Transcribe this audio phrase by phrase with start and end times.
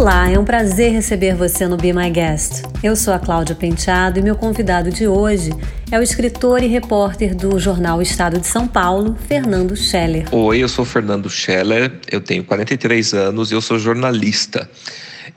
[0.00, 2.62] Olá, é um prazer receber você no Be My Guest.
[2.82, 5.50] Eu sou a Cláudia Penteado e meu convidado de hoje
[5.90, 10.26] é o escritor e repórter do jornal Estado de São Paulo, Fernando Scheller.
[10.34, 14.70] Oi, eu sou Fernando Scheller, eu tenho 43 anos e eu sou jornalista.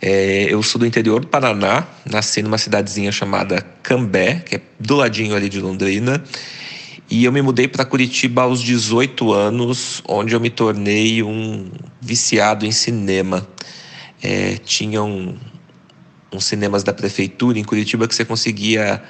[0.02, 4.96] É, eu sou do interior do Paraná, nasci numa cidadezinha chamada Cambé, que é do
[4.96, 6.24] ladinho ali de Londrina.
[7.10, 11.70] E eu me mudei para Curitiba aos 18 anos, onde eu me tornei um
[12.02, 13.46] viciado em cinema
[14.24, 15.36] é, tinham
[16.32, 19.04] uns cinemas da prefeitura em Curitiba que você conseguia,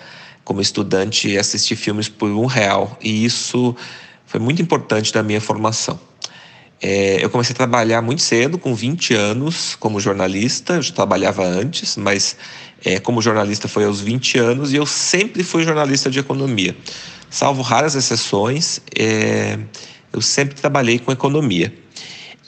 [0.43, 2.97] como estudante, assistir filmes por um real.
[3.01, 3.75] E isso
[4.25, 5.99] foi muito importante na minha formação.
[6.81, 10.73] É, eu comecei a trabalhar muito cedo, com 20 anos, como jornalista.
[10.73, 12.35] Eu já trabalhava antes, mas
[12.83, 16.75] é, como jornalista foi aos 20 anos e eu sempre fui jornalista de economia.
[17.29, 19.57] Salvo raras exceções, é,
[20.11, 21.73] eu sempre trabalhei com economia.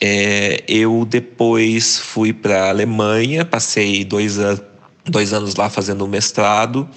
[0.01, 4.59] É, eu depois fui para a Alemanha, passei dois, an
[5.05, 6.89] dois anos lá fazendo mestrado,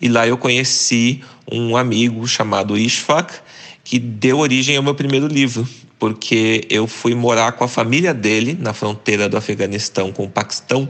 [0.00, 3.34] e lá eu conheci um amigo chamado Ishfaq,
[3.82, 5.68] que deu origem ao meu primeiro livro,
[5.98, 10.88] porque eu fui morar com a família dele na fronteira do Afeganistão com o Paquistão,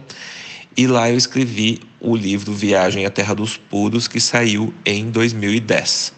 [0.77, 6.13] e lá eu escrevi o livro Viagem à Terra dos Puros, que saiu em 2010.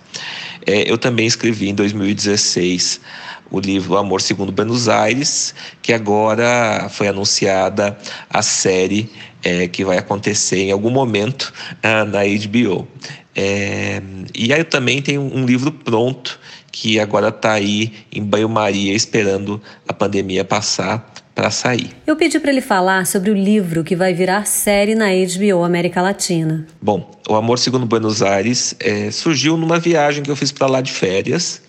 [0.67, 3.01] É, eu também escrevi em 2016
[3.51, 7.97] o livro Amor Segundo Buenos Aires, que agora foi anunciada
[8.29, 9.11] a série
[9.43, 12.87] é, que vai acontecer em algum momento ah, na HBO.
[13.35, 14.03] É,
[14.35, 16.39] e aí eu também tenho um livro pronto
[16.71, 21.93] que agora está aí em banho-maria esperando a pandemia passar para sair.
[22.05, 26.03] Eu pedi para ele falar sobre o livro que vai virar série na HBO América
[26.03, 26.67] Latina.
[26.83, 30.81] Bom, O Amor Segundo Buenos Aires é, surgiu numa viagem que eu fiz para lá
[30.81, 31.63] de férias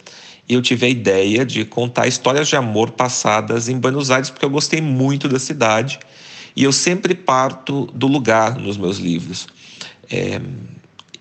[0.47, 4.43] e eu tive a ideia de contar histórias de amor passadas em Buenos Aires, porque
[4.43, 5.99] eu gostei muito da cidade
[6.55, 9.47] e eu sempre parto do lugar nos meus livros.
[10.09, 10.41] É,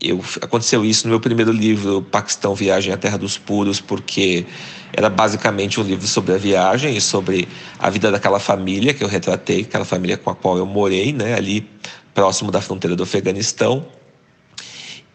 [0.01, 4.47] eu, aconteceu isso no meu primeiro livro, Paquistão Viagem à Terra dos Puros, porque
[4.93, 7.49] era basicamente um livro sobre a viagem e sobre
[7.79, 11.35] a vida daquela família que eu retratei, aquela família com a qual eu morei, né,
[11.35, 11.69] ali
[12.15, 13.87] próximo da fronteira do Afeganistão.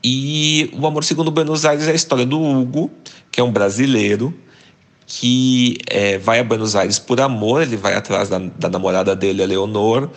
[0.03, 2.91] E O Amor Segundo Buenos Aires é a história do Hugo,
[3.31, 4.33] que é um brasileiro
[5.05, 9.43] que é, vai a Buenos Aires por amor, ele vai atrás da, da namorada dele,
[9.43, 10.09] a Leonor,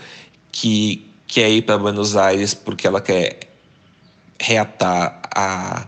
[0.51, 3.46] que quer ir para Buenos Aires porque ela quer
[4.41, 5.87] reatar a,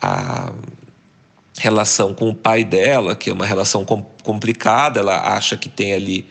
[0.00, 0.52] a
[1.58, 5.92] relação com o pai dela, que é uma relação com, complicada, ela acha que tem
[5.92, 6.26] ali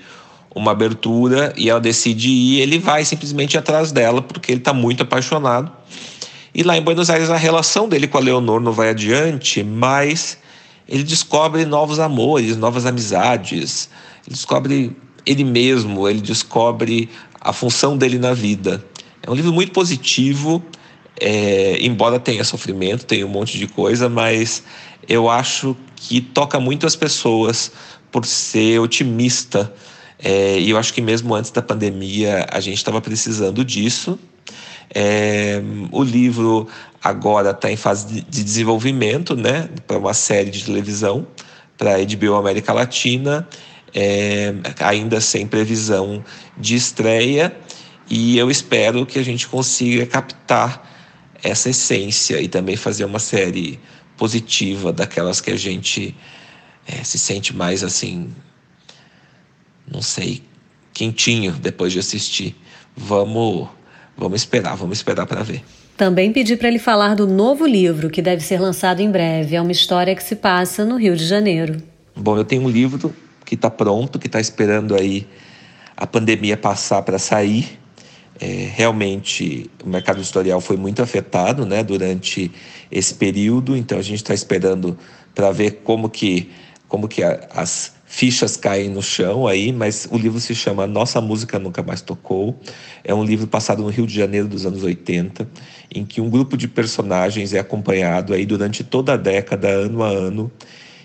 [0.56, 5.03] uma abertura e ela decide ir, ele vai simplesmente atrás dela porque ele está muito
[5.03, 5.72] apaixonado.
[6.53, 10.38] E lá em Buenos Aires a relação dele com a Leonor não vai adiante, mas
[10.88, 13.90] ele descobre novos amores, novas amizades,
[14.25, 17.07] ele descobre ele mesmo, ele descobre
[17.40, 18.84] a função dele na vida.
[19.22, 20.63] É um livro muito positivo,
[21.19, 24.63] é, embora tenha sofrimento, tenha um monte de coisa, mas
[25.07, 27.72] eu acho que toca muito as pessoas
[28.12, 29.74] por ser otimista.
[30.18, 34.19] É, e eu acho que mesmo antes da pandemia a gente estava precisando disso.
[34.94, 36.68] É, o livro
[37.03, 41.28] agora está em fase de desenvolvimento, né, para uma série de televisão
[41.78, 43.47] para a HBO América Latina,
[43.94, 46.24] é, ainda sem previsão
[46.58, 47.56] de estreia,
[48.09, 50.99] e eu espero que a gente consiga captar
[51.44, 53.80] essa essência e também fazer uma série
[54.18, 56.16] positiva daquelas que a gente
[56.88, 58.30] é, se sente mais assim,
[59.90, 60.44] não sei,
[60.94, 62.56] quentinho depois de assistir.
[62.96, 63.70] Vamos
[64.20, 65.64] Vamos esperar, vamos esperar para ver.
[65.96, 69.56] Também pedi para ele falar do novo livro que deve ser lançado em breve.
[69.56, 71.82] É uma história que se passa no Rio de Janeiro.
[72.14, 75.26] Bom, eu tenho um livro que está pronto, que está esperando aí
[75.96, 77.78] a pandemia passar para sair.
[78.40, 82.50] É, realmente o mercado editorial foi muito afetado né, durante
[82.90, 84.97] esse período, então a gente está esperando
[85.36, 86.50] para ver como que,
[86.88, 91.22] como que a, as fichas caem no chão aí, mas o livro se chama Nossa
[91.22, 92.59] Música Nunca Mais Tocou.
[93.03, 95.47] É um livro passado no Rio de Janeiro dos anos 80,
[95.94, 100.08] em que um grupo de personagens é acompanhado aí durante toda a década, ano a
[100.08, 100.52] ano,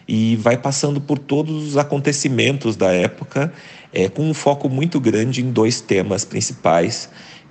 [0.06, 3.52] e vai passando por todos os acontecimentos da época,
[3.92, 7.08] é, com um foco muito grande em dois temas principais,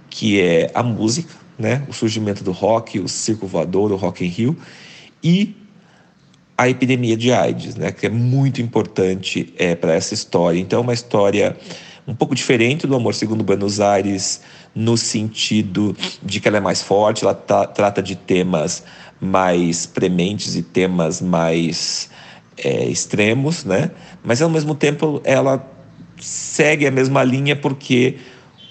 [0.10, 4.28] que é a música, né, o surgimento do rock, o circo voador, o Rock in
[4.28, 4.58] Rio,
[5.24, 5.56] e
[6.58, 10.60] a epidemia de AIDS, né, que é muito importante é, para essa história.
[10.60, 11.58] Então, é uma história
[12.08, 14.42] um pouco diferente do Amor Segundo Buenos Aires,
[14.76, 18.84] no sentido de que ela é mais forte, ela trata de temas
[19.20, 22.10] mais prementes e temas mais
[22.58, 23.92] é, extremos, né?
[24.24, 25.66] Mas ao mesmo tempo ela
[26.20, 28.18] segue a mesma linha porque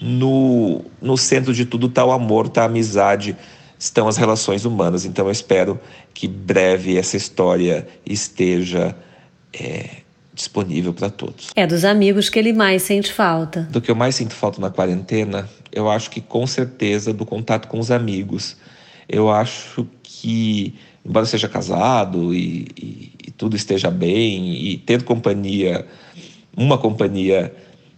[0.01, 3.35] no, no centro de tudo está o amor, está a amizade,
[3.77, 5.05] estão as relações humanas.
[5.05, 5.79] Então eu espero
[6.13, 8.95] que breve essa história esteja
[9.53, 10.03] é,
[10.33, 11.49] disponível para todos.
[11.55, 13.61] É dos amigos que ele mais sente falta.
[13.71, 17.67] Do que eu mais sinto falta na quarentena, eu acho que com certeza do contato
[17.67, 18.57] com os amigos.
[19.07, 25.85] Eu acho que, embora seja casado e, e, e tudo esteja bem e ter companhia,
[26.55, 27.53] uma companhia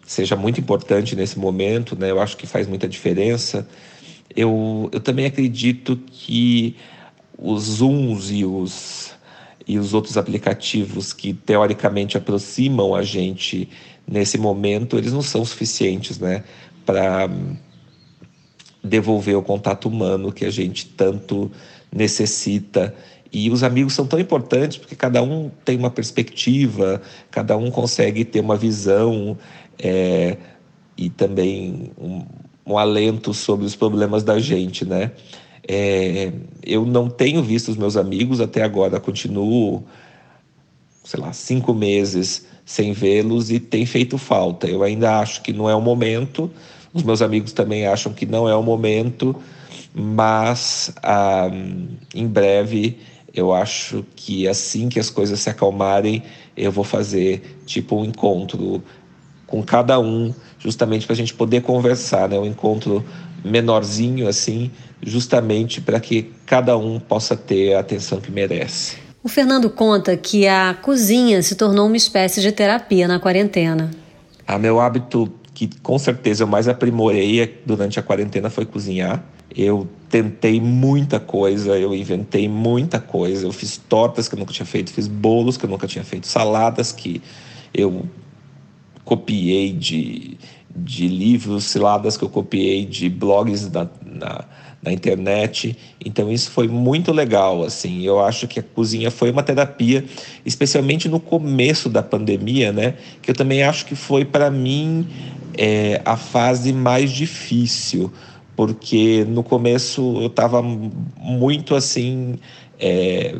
[0.06, 2.12] seja muito importante nesse momento, né?
[2.12, 3.68] Eu acho que faz muita diferença.
[4.36, 6.76] Eu, eu também acredito que
[7.38, 9.14] os Zooms e os,
[9.68, 13.70] e os outros aplicativos que teoricamente aproximam a gente
[14.08, 16.44] nesse momento, eles não são suficientes né,
[16.86, 17.30] para
[18.84, 21.52] devolver o contato humano que a gente tanto
[21.96, 22.94] necessita.
[23.32, 27.02] E os amigos são tão importantes porque cada um tem uma perspectiva,
[27.32, 29.38] cada um consegue ter uma visão
[29.80, 30.38] é,
[30.98, 32.24] e também um,
[32.66, 35.12] um alento sobre os problemas da gente, né?
[35.68, 36.32] É,
[36.64, 39.84] eu não tenho visto os meus amigos até agora, continuo,
[41.04, 44.68] sei lá, cinco meses sem vê-los e tem feito falta.
[44.68, 46.52] Eu ainda acho que não é o momento,
[46.94, 49.36] os meus amigos também acham que não é o momento,
[49.96, 51.50] mas ah,
[52.14, 53.00] em breve
[53.34, 56.24] eu acho que assim que as coisas se acalmarem,
[56.56, 58.84] eu vou fazer tipo um encontro
[59.48, 62.38] com cada um, justamente para a gente poder conversar, né?
[62.38, 63.06] Um encontro
[63.44, 64.72] menorzinho assim,
[65.02, 68.98] justamente para que cada um possa ter a atenção que merece.
[69.24, 73.92] O Fernando conta que a cozinha se tornou uma espécie de terapia na quarentena.
[74.48, 79.24] Ah, meu hábito que com certeza eu mais aprimorei durante a quarentena foi cozinhar.
[79.56, 83.46] Eu tentei muita coisa, eu inventei muita coisa.
[83.46, 86.28] Eu fiz tortas que eu nunca tinha feito, fiz bolos que eu nunca tinha feito,
[86.28, 87.22] saladas que
[87.74, 88.06] eu
[89.04, 90.38] copiei de,
[90.76, 94.46] de livros, ciladas que eu copiei de blogs na, na,
[94.82, 95.78] na, internet.
[96.04, 98.02] Então isso foi muito legal, assim.
[98.04, 100.04] Eu acho que a cozinha foi uma terapia,
[100.46, 102.96] especialmente no começo da pandemia, né?
[103.22, 105.08] Que eu também acho que foi para mim
[105.58, 108.12] é, a fase mais difícil,
[108.56, 112.36] porque no começo eu estava muito assim.
[112.80, 113.36] É,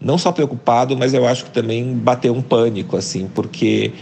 [0.00, 3.92] não só preocupado, mas eu acho que também bateu um pânico, assim, porque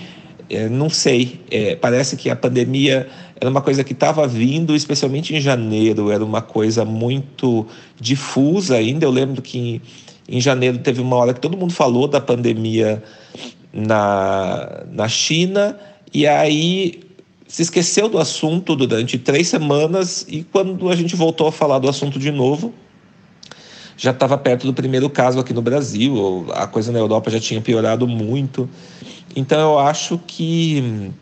[0.50, 3.08] é, não sei, é, parece que a pandemia
[3.40, 7.66] era uma coisa que estava vindo, especialmente em janeiro, era uma coisa muito
[7.98, 9.04] difusa ainda.
[9.04, 9.58] Eu lembro que
[10.28, 13.02] em, em janeiro teve uma hora que todo mundo falou da pandemia
[13.72, 15.78] na, na China,
[16.12, 17.00] e aí
[17.52, 21.86] se esqueceu do assunto durante três semanas, e quando a gente voltou a falar do
[21.86, 22.72] assunto de novo,
[23.94, 27.60] já estava perto do primeiro caso aqui no Brasil, a coisa na Europa já tinha
[27.60, 28.66] piorado muito.
[29.36, 31.12] Então eu acho que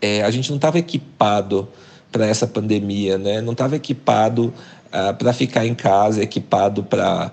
[0.00, 1.68] é, a gente não estava equipado
[2.10, 3.40] para essa pandemia, né?
[3.40, 4.52] Não estava equipado
[4.90, 7.32] ah, para ficar em casa, equipado para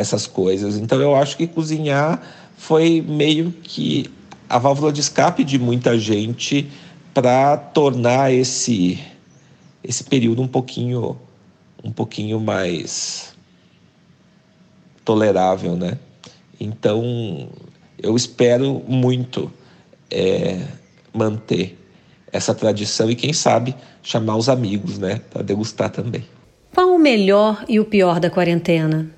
[0.00, 0.76] essas coisas.
[0.76, 2.20] Então eu acho que cozinhar
[2.56, 4.10] foi meio que
[4.48, 6.68] a válvula de escape de muita gente
[7.12, 8.98] para tornar esse
[9.84, 11.18] esse período um pouquinho
[11.82, 13.34] um pouquinho mais
[15.04, 15.98] tolerável, né?
[16.60, 17.48] Então
[17.98, 19.52] eu espero muito
[20.10, 20.60] é,
[21.12, 21.78] manter
[22.32, 26.24] essa tradição e, quem sabe, chamar os amigos, né, para degustar também.
[26.74, 29.10] Qual o melhor e o pior da quarentena?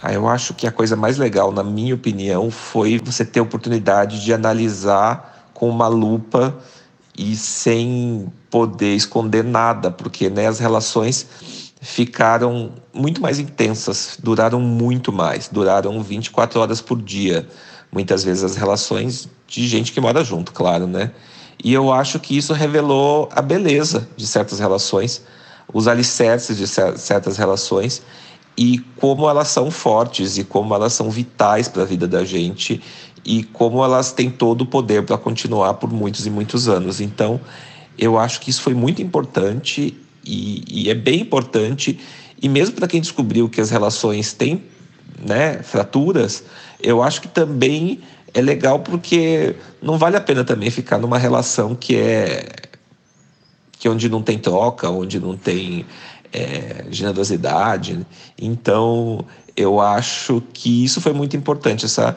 [0.00, 3.42] Ah, eu acho que a coisa mais legal, na minha opinião, foi você ter a
[3.42, 6.56] oportunidade de analisar com uma lupa
[7.16, 11.26] e sem poder esconder nada, porque né, as relações
[11.80, 17.46] ficaram muito mais intensas, duraram muito mais, duraram 24 horas por dia
[17.94, 21.12] muitas vezes as relações de gente que mora junto, claro, né?
[21.62, 25.22] E eu acho que isso revelou a beleza de certas relações,
[25.72, 28.02] os alicerces de certas relações
[28.56, 32.82] e como elas são fortes e como elas são vitais para a vida da gente
[33.24, 37.00] e como elas têm todo o poder para continuar por muitos e muitos anos.
[37.00, 37.40] Então,
[37.98, 41.98] eu acho que isso foi muito importante e, e é bem importante.
[42.40, 44.64] E mesmo para quem descobriu que as relações têm
[45.18, 46.44] né, fraturas,
[46.82, 48.00] eu acho que também
[48.34, 52.46] é legal porque não vale a pena também ficar numa relação que é
[53.78, 55.84] que é onde não tem troca, onde não tem
[56.32, 58.04] é, generosidade.
[58.40, 59.24] Então,
[59.56, 62.16] eu acho que isso foi muito importante, essa,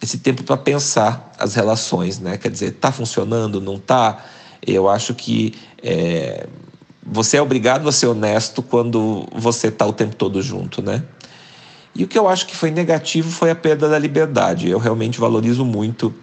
[0.00, 2.36] esse tempo para pensar as relações, né?
[2.36, 4.24] Quer dizer, tá funcionando, não tá?
[4.64, 6.46] Eu acho que é,
[7.04, 11.02] você é obrigado a ser honesto quando você tá o tempo todo junto, né?
[11.94, 14.68] E o que eu acho que foi negativo foi a perda da liberdade.
[14.68, 16.14] Eu realmente valorizo muito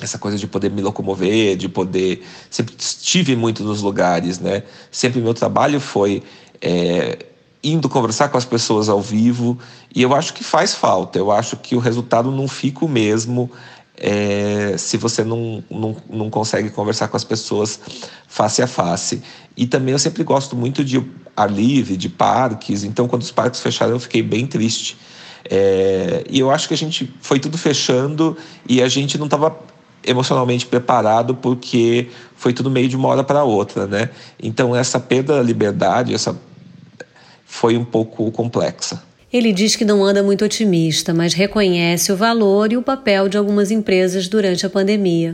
[0.00, 2.22] essa coisa de poder me locomover, de poder.
[2.50, 4.62] Sempre estive muito nos lugares, né?
[4.90, 6.22] Sempre meu trabalho foi
[6.60, 7.24] é,
[7.72, 9.58] indo conversar com as pessoas ao vivo,
[9.94, 11.18] e eu acho que faz falta.
[11.18, 13.50] Eu acho que o resultado não fica o mesmo
[13.96, 17.80] é, se você não, não, não consegue conversar com as pessoas
[18.28, 19.22] face a face.
[19.56, 21.02] E também eu sempre gosto muito de
[21.36, 24.96] ar livre, de parques, então quando os parques fecharam eu fiquei bem triste.
[25.48, 28.36] É, e eu acho que a gente foi tudo fechando
[28.68, 29.56] e a gente não estava
[30.04, 34.10] emocionalmente preparado porque foi tudo meio de uma hora para outra, né?
[34.40, 36.36] Então essa perda da liberdade, essa
[37.56, 39.02] foi um pouco complexa.
[39.32, 43.38] Ele diz que não anda muito otimista, mas reconhece o valor e o papel de
[43.38, 45.32] algumas empresas durante a pandemia.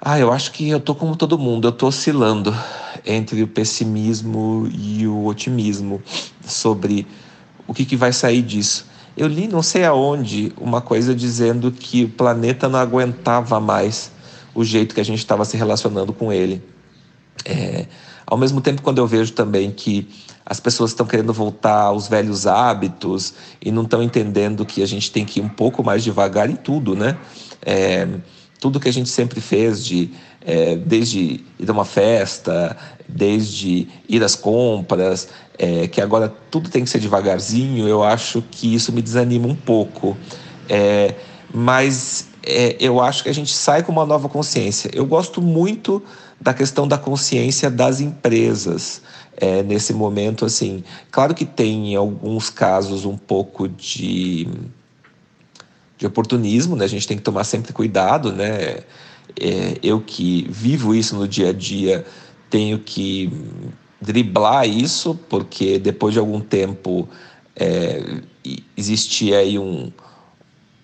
[0.00, 2.54] Ah, eu acho que eu tô como todo mundo, eu tô oscilando
[3.04, 6.02] entre o pessimismo e o otimismo
[6.44, 7.06] sobre
[7.66, 8.86] o que, que vai sair disso.
[9.14, 14.10] Eu li não sei aonde uma coisa dizendo que o planeta não aguentava mais
[14.54, 16.62] o jeito que a gente estava se relacionando com ele.
[17.44, 17.86] É,
[18.26, 20.08] ao mesmo tempo, quando eu vejo também que
[20.44, 25.10] as pessoas estão querendo voltar aos velhos hábitos e não estão entendendo que a gente
[25.10, 27.16] tem que ir um pouco mais devagar em tudo, né?
[27.64, 28.06] É,
[28.60, 30.10] tudo que a gente sempre fez, de,
[30.44, 32.76] é, desde ir a uma festa,
[33.08, 35.28] desde ir às compras,
[35.58, 39.54] é, que agora tudo tem que ser devagarzinho, eu acho que isso me desanima um
[39.54, 40.16] pouco.
[40.68, 41.14] É,
[41.52, 44.90] mas é, eu acho que a gente sai com uma nova consciência.
[44.92, 46.02] Eu gosto muito
[46.40, 49.02] da questão da consciência das empresas
[49.36, 50.44] é, nesse momento.
[50.44, 54.48] Assim, claro que tem em alguns casos um pouco de
[55.98, 56.84] de oportunismo, né?
[56.84, 58.80] A gente tem que tomar sempre cuidado, né?
[59.40, 62.04] É, eu que vivo isso no dia a dia
[62.50, 63.32] tenho que
[64.00, 67.08] driblar isso, porque depois de algum tempo
[67.54, 68.20] é,
[68.76, 69.90] existia aí um,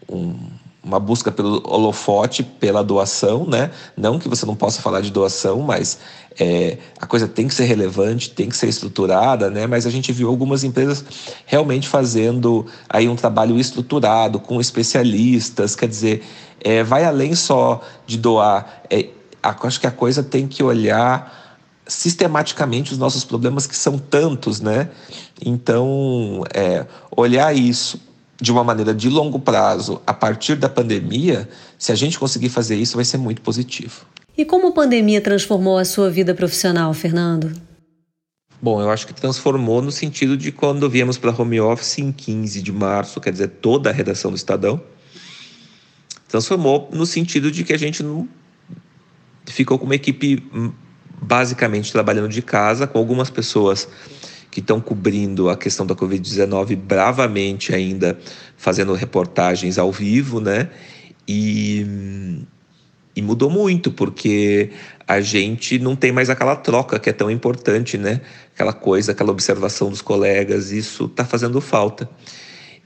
[0.09, 0.35] um
[0.85, 3.71] uma busca pelo holofote, pela doação, né?
[3.97, 5.99] Não que você não possa falar de doação, mas
[6.39, 9.67] é, a coisa tem que ser relevante, tem que ser estruturada, né?
[9.67, 11.05] Mas a gente viu algumas empresas
[11.47, 16.25] realmente fazendo aí um trabalho estruturado, com especialistas, quer dizer,
[16.61, 18.83] é, vai além só de doar.
[18.91, 19.09] É,
[19.41, 21.41] acho que a coisa tem que olhar
[21.87, 24.89] sistematicamente os nossos problemas que são tantos, né?
[25.45, 26.87] Então, é,
[27.17, 28.01] olhar isso
[28.43, 32.75] de uma maneira de longo prazo, a partir da pandemia, se a gente conseguir fazer
[32.75, 34.05] isso, vai ser muito positivo.
[34.37, 37.53] E como a pandemia transformou a sua vida profissional, Fernando?
[38.61, 42.61] Bom, eu acho que transformou no sentido de quando viemos para home office em 15
[42.61, 44.83] de março, quer dizer, toda a redação do Estadão.
[46.27, 48.29] Transformou no sentido de que a gente não
[49.47, 50.73] ficou com uma equipe hum,
[51.21, 53.87] basicamente trabalhando de casa, com algumas pessoas
[54.53, 58.19] que estão cobrindo a questão da Covid-19 bravamente ainda,
[58.55, 60.69] fazendo reportagens ao vivo, né?
[61.27, 62.45] E,
[63.17, 64.71] e mudou muito, porque
[65.09, 68.21] a gente não tem mais aquela troca que é tão importante, né?
[68.55, 72.07] Aquela coisa, aquela observação dos colegas, isso está fazendo falta.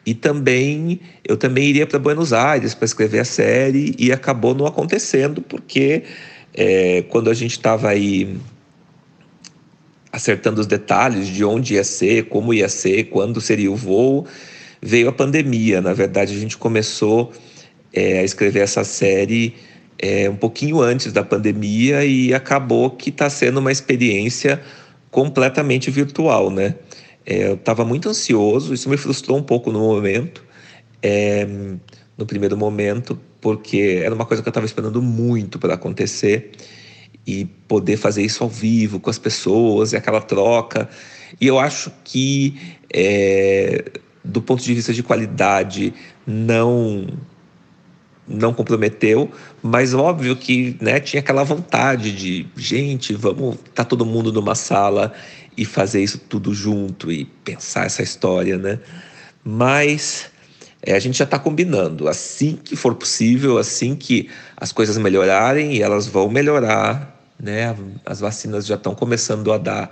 [0.07, 4.67] E também, eu também iria para Buenos Aires para escrever a série e acabou não
[4.67, 6.05] acontecendo, porque
[6.55, 8.39] é, quando a gente estava aí
[10.17, 14.27] acertando os detalhes de onde ia ser, como ia ser, quando seria o voo,
[14.81, 15.83] veio a pandemia.
[15.83, 17.31] Na verdade, a gente começou
[17.93, 19.55] é, a escrever essa série
[19.99, 24.63] é, um pouquinho antes da pandemia e acabou que está sendo uma experiência
[25.11, 26.77] completamente virtual, né?
[27.27, 30.43] É, eu estava muito ansioso, isso me frustrou um pouco no momento,
[31.03, 31.47] é,
[32.17, 36.53] no primeiro momento, porque era uma coisa que eu estava esperando muito para acontecer
[37.27, 40.89] e poder fazer isso ao vivo com as pessoas e aquela troca.
[41.41, 42.57] E eu acho que,
[42.93, 43.85] é,
[44.25, 45.93] do ponto de vista de qualidade,
[46.27, 47.07] não
[48.29, 49.31] não comprometeu,
[49.63, 55.13] mas óbvio que né, tinha aquela vontade de gente, vamos tá todo mundo numa sala
[55.57, 58.81] e fazer isso tudo junto e pensar essa história, né?
[59.45, 60.29] Mas
[60.83, 62.09] é, a gente já está combinando.
[62.09, 67.77] Assim que for possível, assim que as coisas melhorarem, e elas vão melhorar, né?
[68.05, 69.91] As vacinas já estão começando a dar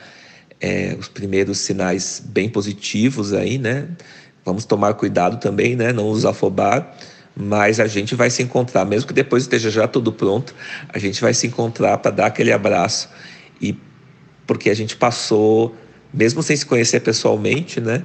[0.60, 3.88] é, os primeiros sinais bem positivos aí, né?
[4.44, 5.92] Vamos tomar cuidado também, né?
[5.92, 6.96] Não nos afobar,
[7.36, 10.54] mas a gente vai se encontrar, mesmo que depois esteja já tudo pronto,
[10.88, 13.08] a gente vai se encontrar para dar aquele abraço
[13.60, 13.76] e
[14.46, 15.74] porque a gente passou,
[16.12, 18.04] mesmo sem se conhecer pessoalmente, né?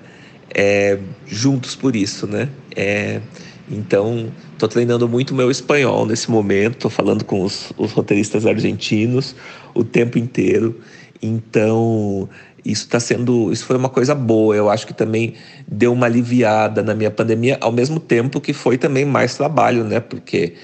[0.54, 2.50] É, juntos por isso, né?
[2.76, 3.22] É,
[3.70, 9.36] então, estou treinando muito meu espanhol nesse momento, estou falando com os, os, roteiristas argentinos
[9.76, 10.80] o tempo inteiro.
[11.22, 12.28] Então,
[12.66, 14.56] isso está sendo, isso foi uma coisa boa.
[14.56, 15.36] Eu acho que também
[15.68, 20.00] deu uma aliviada na minha pandemia, ao mesmo tempo que foi também mais trabalho, né?
[20.00, 20.56] Porque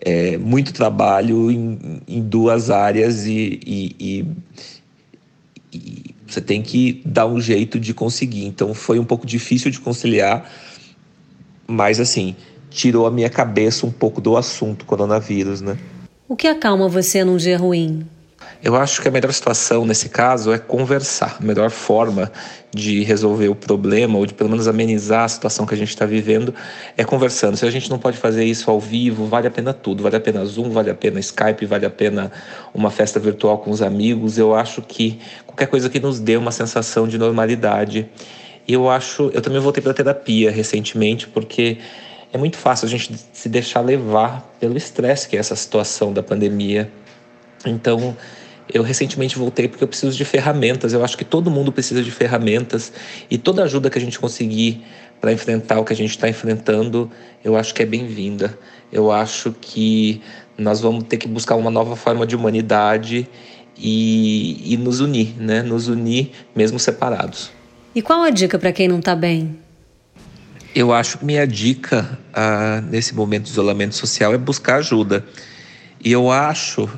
[0.00, 4.26] é, muito trabalho em, em duas áreas e, e, e,
[5.72, 8.46] e, você tem que dar um jeito de conseguir.
[8.46, 10.50] Então foi um pouco difícil de conciliar,
[11.66, 12.34] mas assim,
[12.74, 15.78] tirou a minha cabeça um pouco do assunto coronavírus, né?
[16.28, 18.06] O que acalma você num dia ruim?
[18.62, 21.36] Eu acho que a melhor situação nesse caso é conversar.
[21.40, 22.32] A melhor forma
[22.74, 26.04] de resolver o problema, ou de pelo menos amenizar a situação que a gente está
[26.04, 26.52] vivendo,
[26.96, 27.56] é conversando.
[27.56, 30.02] Se a gente não pode fazer isso ao vivo, vale a pena tudo.
[30.02, 32.32] Vale a pena Zoom, vale a pena Skype, vale a pena
[32.72, 34.36] uma festa virtual com os amigos.
[34.36, 38.08] Eu acho que qualquer coisa que nos dê uma sensação de normalidade.
[38.66, 39.30] E eu acho.
[39.34, 41.78] Eu também voltei para terapia recentemente, porque
[42.34, 46.20] é muito fácil a gente se deixar levar pelo estresse que é essa situação da
[46.20, 46.90] pandemia.
[47.64, 48.16] Então
[48.72, 50.92] eu recentemente voltei porque eu preciso de ferramentas.
[50.92, 52.92] Eu acho que todo mundo precisa de ferramentas
[53.30, 54.84] e toda ajuda que a gente conseguir
[55.20, 57.08] para enfrentar o que a gente está enfrentando,
[57.44, 58.58] eu acho que é bem-vinda.
[58.92, 60.20] Eu acho que
[60.58, 63.28] nós vamos ter que buscar uma nova forma de humanidade
[63.78, 65.62] e, e nos unir, né?
[65.62, 67.52] Nos unir mesmo separados.
[67.94, 69.63] E qual a dica para quem não está bem?
[70.74, 75.24] Eu acho que minha dica ah, nesse momento de isolamento social é buscar ajuda.
[76.02, 76.88] E eu acho,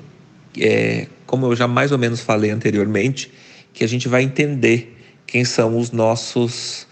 [0.59, 3.31] é, como eu já mais ou menos falei anteriormente,
[3.75, 6.87] que a gente vai entender quem são os nossos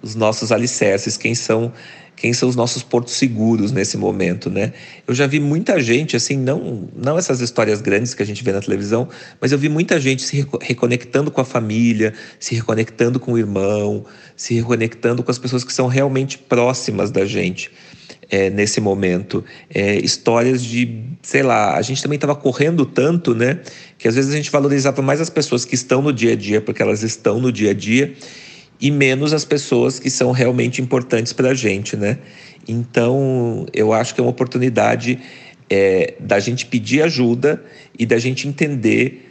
[0.00, 1.72] os nossos alicerces, quem são
[2.20, 4.72] quem são os nossos portos seguros nesse momento, né?
[5.06, 8.52] Eu já vi muita gente, assim, não, não essas histórias grandes que a gente vê
[8.52, 9.08] na televisão,
[9.40, 14.04] mas eu vi muita gente se reconectando com a família, se reconectando com o irmão,
[14.36, 17.70] se reconectando com as pessoas que são realmente próximas da gente
[18.30, 19.44] é, nesse momento.
[19.72, 23.60] É, histórias de, sei lá, a gente também estava correndo tanto, né?
[23.96, 26.60] Que às vezes a gente valorizava mais as pessoas que estão no dia a dia,
[26.60, 28.12] porque elas estão no dia a dia,
[28.80, 32.18] e menos as pessoas que são realmente importantes para a gente, né?
[32.66, 35.18] Então, eu acho que é uma oportunidade
[35.70, 37.62] é, da gente pedir ajuda
[37.98, 39.24] e da gente entender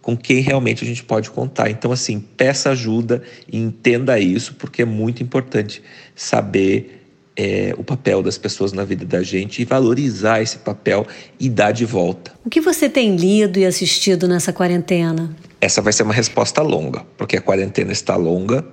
[0.00, 1.70] com quem realmente a gente pode contar.
[1.70, 5.82] Então, assim, peça ajuda e entenda isso, porque é muito importante
[6.14, 7.00] saber
[7.36, 11.06] é, o papel das pessoas na vida da gente e valorizar esse papel
[11.40, 12.32] e dar de volta.
[12.44, 15.34] O que você tem lido e assistido nessa quarentena?
[15.58, 18.64] Essa vai ser uma resposta longa, porque a quarentena está longa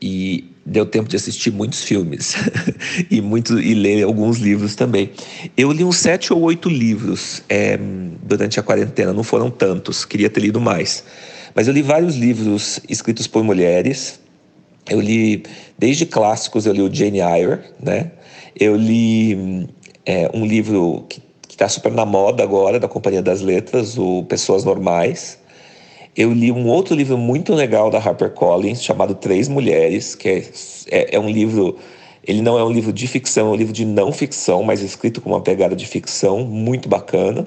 [0.00, 2.34] e deu tempo de assistir muitos filmes
[3.10, 5.10] e muito e ler alguns livros também.
[5.56, 7.78] Eu li uns sete ou oito livros é,
[8.22, 11.04] durante a quarentena, não foram tantos, queria ter lido mais.
[11.54, 14.20] Mas eu li vários livros escritos por mulheres,
[14.88, 15.42] eu li,
[15.78, 18.12] desde clássicos, eu li o Jane Eyre, né?
[18.58, 19.68] Eu li
[20.04, 24.64] é, um livro que está super na moda agora, da Companhia das Letras, o Pessoas
[24.64, 25.38] Normais.
[26.16, 30.44] Eu li um outro livro muito legal da HarperCollins, chamado Três Mulheres, que é,
[30.90, 31.76] é, é um livro...
[32.26, 35.20] Ele não é um livro de ficção, é um livro de não ficção, mas escrito
[35.20, 37.46] com uma pegada de ficção, muito bacana.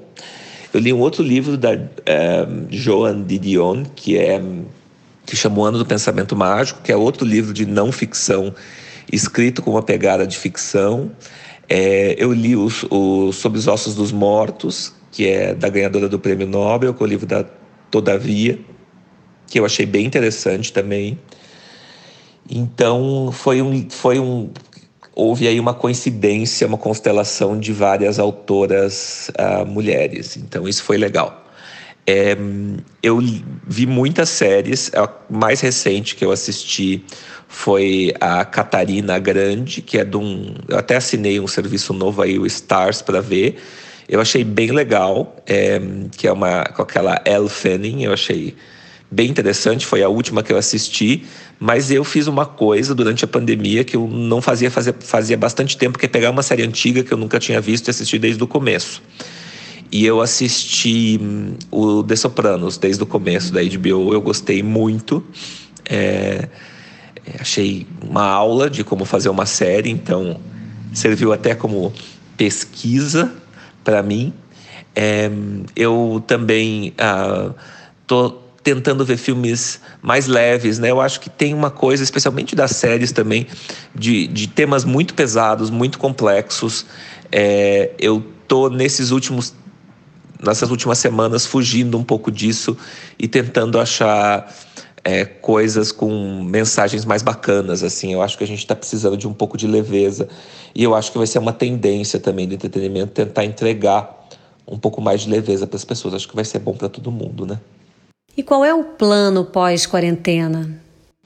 [0.73, 1.73] Eu li um outro livro da
[2.05, 4.41] é, Joan Didion, que é
[5.25, 8.53] que chama O Ano do Pensamento Mágico, que é outro livro de não ficção,
[9.12, 11.12] escrito com uma pegada de ficção.
[11.67, 16.17] É, eu li o, o Sob os Ossos dos Mortos, que é da ganhadora do
[16.17, 17.45] Prêmio Nobel, que é o livro da
[17.91, 18.60] Todavia,
[19.47, 21.17] que eu achei bem interessante também.
[22.49, 24.49] Então, foi um, foi um.
[25.13, 30.38] Houve aí uma coincidência, uma constelação de várias autoras uh, mulheres.
[30.38, 31.45] Então, isso foi legal.
[32.08, 32.36] É,
[33.04, 33.19] eu
[33.67, 34.89] vi muitas séries.
[34.95, 37.04] A mais recente que eu assisti
[37.47, 40.56] foi a Catarina Grande, que é de um.
[40.67, 43.62] Eu até assinei um serviço novo aí, o Stars, para ver.
[44.10, 45.80] Eu achei bem legal, é,
[46.17, 48.56] que é uma com aquela Elle Fanning, eu achei
[49.12, 51.26] bem interessante, foi a última que eu assisti,
[51.60, 55.78] mas eu fiz uma coisa durante a pandemia que eu não fazia fazia, fazia bastante
[55.78, 58.43] tempo, que é pegar uma série antiga que eu nunca tinha visto e assistir desde
[58.43, 59.02] o começo.
[59.91, 65.24] E eu assisti hum, o The Sopranos desde o começo da HBO, eu gostei muito.
[65.88, 66.48] É,
[67.26, 70.39] é, achei uma aula de como fazer uma série, então
[70.93, 71.93] serviu até como
[72.36, 73.38] pesquisa
[73.89, 74.32] para mim.
[74.95, 75.32] É,
[75.75, 76.93] eu também
[78.02, 80.91] estou uh, tentando ver filmes mais leves, né?
[80.91, 83.47] Eu acho que tem uma coisa, especialmente das séries também,
[83.95, 86.86] de, de temas muito pesados, muito complexos.
[87.32, 89.56] É, eu tô nesses últimos
[90.41, 92.78] nessas últimas semanas fugindo um pouco disso
[93.17, 94.49] e tentando achar
[95.04, 98.14] é, coisas com mensagens mais bacanas, assim.
[98.14, 100.28] Eu acho que a gente está precisando de um pouco de leveza
[100.76, 104.28] e eu acho que vai ser uma tendência também do entretenimento tentar entregar
[104.68, 106.14] um pouco mais de leveza para as pessoas.
[106.14, 107.60] Acho que vai ser bom para todo mundo, né?
[108.38, 110.80] E qual é o plano pós-quarentena?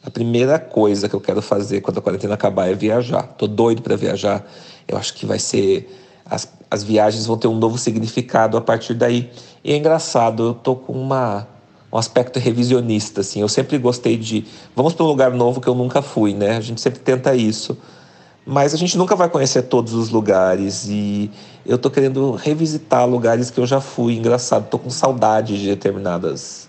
[0.04, 3.24] A primeira coisa que eu quero fazer quando a quarentena acabar é viajar.
[3.24, 4.46] Tô doido para viajar.
[4.88, 5.90] Eu acho que vai ser
[6.26, 9.30] as, as viagens vão ter um novo significado a partir daí.
[9.64, 11.48] E é engraçado, eu tô com uma,
[11.93, 13.41] um aspecto revisionista, assim.
[13.41, 14.45] Eu sempre gostei de.
[14.75, 16.58] Vamos para um lugar novo que eu nunca fui, né?
[16.58, 17.77] A gente sempre tenta isso.
[18.45, 21.32] Mas a gente nunca vai conhecer todos os lugares e
[21.65, 24.17] eu tô querendo revisitar lugares que eu já fui.
[24.17, 26.67] Engraçado, tô com saudade de determinadas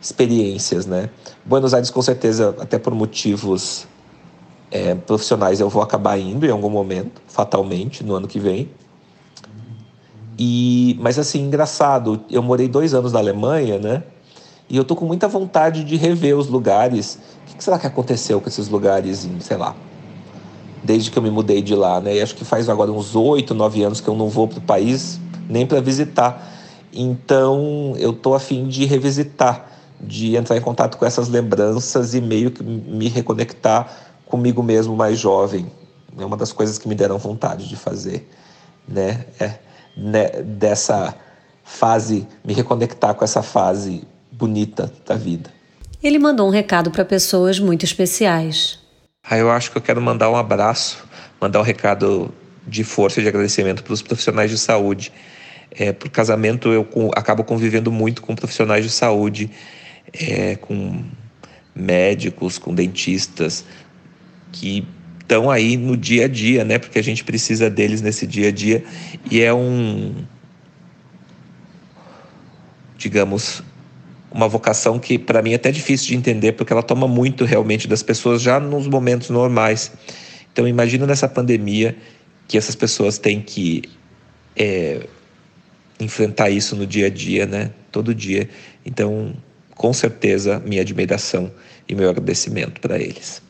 [0.00, 1.10] experiências, né?
[1.44, 3.86] Buenos Aires, com certeza, até por motivos
[4.70, 8.70] é, profissionais, eu vou acabar indo em algum momento, fatalmente, no ano que vem.
[10.38, 14.02] E, mas assim, engraçado, eu morei dois anos na Alemanha, né?
[14.68, 17.18] E eu tô com muita vontade de rever os lugares.
[17.52, 19.74] O que será que aconteceu com esses lugares em, sei lá,
[20.82, 22.16] desde que eu me mudei de lá, né?
[22.16, 24.62] E acho que faz agora uns oito, nove anos que eu não vou para o
[24.62, 26.52] país nem para visitar.
[26.92, 29.66] Então eu tô afim de revisitar,
[30.00, 33.90] de entrar em contato com essas lembranças e meio que me reconectar
[34.26, 35.66] comigo mesmo mais jovem.
[36.18, 38.28] É uma das coisas que me deram vontade de fazer,
[38.86, 39.26] né?
[39.40, 39.54] É,
[39.96, 40.28] né?
[40.42, 41.14] Dessa
[41.64, 44.04] fase, me reconectar com essa fase
[44.36, 45.50] bonita da vida.
[46.02, 48.78] Ele mandou um recado para pessoas muito especiais.
[49.22, 51.02] Aí eu acho que eu quero mandar um abraço,
[51.40, 52.32] mandar um recado
[52.66, 55.12] de força e de agradecimento para os profissionais de saúde.
[55.70, 59.50] É, por casamento eu com, acabo convivendo muito com profissionais de saúde,
[60.12, 61.02] é, com
[61.74, 63.64] médicos, com dentistas,
[64.52, 64.86] que
[65.20, 66.78] estão aí no dia a dia, né?
[66.78, 68.84] Porque a gente precisa deles nesse dia a dia
[69.30, 70.14] e é um,
[72.96, 73.62] digamos,
[74.34, 77.86] uma vocação que para mim é até difícil de entender, porque ela toma muito realmente
[77.86, 79.92] das pessoas já nos momentos normais.
[80.52, 81.96] Então, imagina nessa pandemia
[82.48, 83.82] que essas pessoas têm que
[84.56, 85.06] é,
[86.00, 87.70] enfrentar isso no dia a dia, né?
[87.92, 88.48] Todo dia.
[88.84, 89.34] Então,
[89.76, 91.52] com certeza, minha admiração
[91.88, 93.40] e meu agradecimento para eles.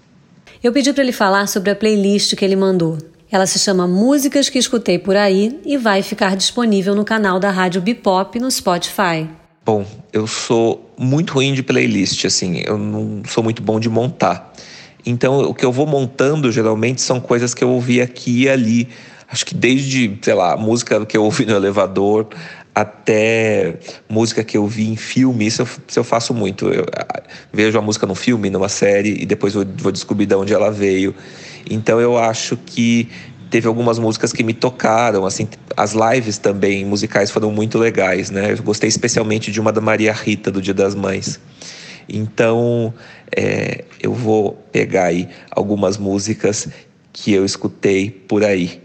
[0.63, 2.99] Eu pedi para ele falar sobre a playlist que ele mandou.
[3.31, 7.51] Ela se chama Músicas que Escutei por Aí e vai ficar disponível no canal da
[7.51, 9.29] Rádio Bipop no Spotify.
[9.65, 14.53] Bom, eu sou muito ruim de playlist, assim, eu não sou muito bom de montar.
[15.07, 18.89] Então, o que eu vou montando geralmente são coisas que eu ouvi aqui e ali.
[19.27, 22.29] Acho que desde, sei lá, música que eu ouvi no elevador
[22.75, 26.69] até música que eu vi em filme, isso eu, isso eu faço muito.
[26.69, 26.85] Eu,
[27.51, 31.15] vejo a música no filme, numa série, e depois vou descobrir de onde ela veio.
[31.71, 33.09] Então eu acho que
[33.55, 38.51] teve algumas músicas que me tocaram, assim, as lives também musicais foram muito legais, né?
[38.51, 41.39] Eu gostei especialmente de uma da Maria Rita do Dia das Mães.
[42.09, 42.93] Então,
[43.31, 46.67] é, eu vou pegar aí algumas músicas
[47.13, 48.83] que eu escutei por aí,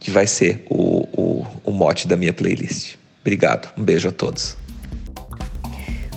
[0.00, 2.96] que vai ser o, o, o mote da minha playlist.
[3.20, 4.56] Obrigado, um beijo a todos.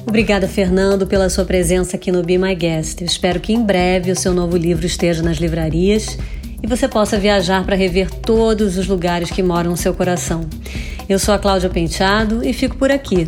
[0.07, 3.01] Obrigada, Fernando, pela sua presença aqui no Be My Guest.
[3.01, 6.17] Eu espero que em breve o seu novo livro esteja nas livrarias
[6.65, 10.49] e você possa viajar para rever todos os lugares que moram no seu coração.
[11.07, 13.27] Eu sou a Cláudia Penteado e fico por aqui.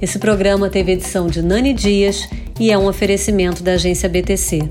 [0.00, 2.28] Esse programa teve edição de Nani Dias
[2.60, 4.68] e é um oferecimento da agência BTC.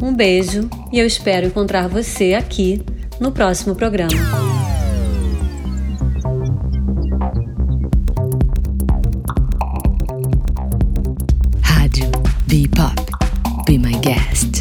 [0.00, 2.80] Um beijo e eu espero encontrar você aqui
[3.18, 4.12] no próximo programa.
[11.62, 12.12] Rádio
[12.46, 12.94] Be Pop,
[13.66, 14.55] Be My Guest.